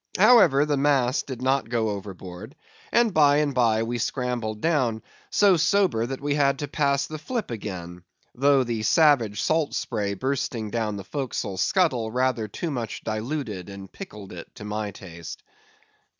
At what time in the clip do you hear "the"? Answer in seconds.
0.65-0.77, 7.05-7.19, 8.63-8.81, 10.95-11.03